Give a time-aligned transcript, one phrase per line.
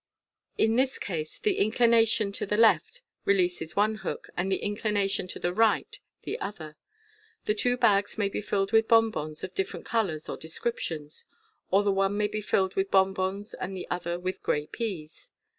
[0.57, 5.27] In this case an inclination to the left releases one hook, and an inclina tion
[5.27, 6.75] to the right the other.
[7.45, 11.25] The two bags may be filled with bonbons of different colours or descriptions,
[11.69, 15.29] or the one may be f?led with bonbons and the other with grey peas.